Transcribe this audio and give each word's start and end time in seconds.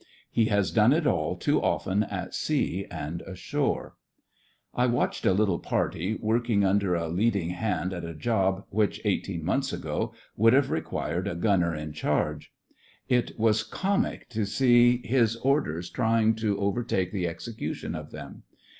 He 0.31 0.45
has 0.45 0.71
done 0.71 0.93
it 0.93 1.05
all 1.05 1.35
too 1.35 1.61
often 1.61 2.01
at 2.01 2.33
sea 2.33 2.87
and 2.89 3.21
ashore. 3.21 3.97
I 4.73 4.87
watched 4.87 5.27
a 5.27 5.31
little 5.31 5.59
party 5.59 6.17
working 6.19 6.65
under 6.65 6.95
a 6.95 7.07
leading 7.07 7.51
hand 7.51 7.93
at 7.93 8.03
a 8.03 8.15
job 8.15 8.65
which, 8.71 8.99
eighteen 9.05 9.45
months 9.45 9.71
ago, 9.71 10.11
would 10.35 10.53
have 10.53 10.63
I 10.63 10.65
THE 10.65 10.67
FRINGES 10.81 10.85
OF 10.87 10.91
THE 10.91 10.91
FLEET 10.97 11.01
105 11.03 11.21
required 11.21 11.27
a 11.27 11.39
Gunner 11.39 11.75
In 11.75 11.93
charge. 11.93 12.51
It 13.09 13.39
was 13.39 13.61
comic 13.63 14.27
to 14.29 14.45
see 14.47 15.05
his 15.05 15.35
orders 15.35 15.91
trying 15.91 16.33
to 16.37 16.57
over 16.57 16.83
take 16.83 17.11
the 17.11 17.27
execution 17.27 17.93
of 17.93 18.09
them. 18.09 18.41